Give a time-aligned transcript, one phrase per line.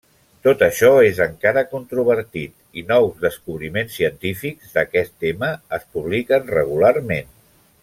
[0.45, 7.33] Tot això és encara controvertit, i nous descobriments científics d'aquest tema es publiquen regularment.